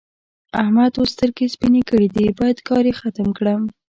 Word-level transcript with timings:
احمد 0.61 0.91
اوس 0.97 1.09
سترګې 1.15 1.45
سپينې 1.53 1.81
کړې 1.89 2.07
دي؛ 2.15 2.25
بايد 2.39 2.57
کار 2.67 2.83
يې 2.89 2.93
ختم 3.01 3.27
کړم. 3.37 3.61